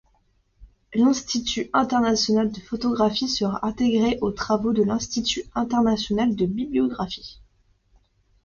[0.95, 7.39] L’Institut international de photographie sera intégré aux travaux de l’Institut international de bibliographie.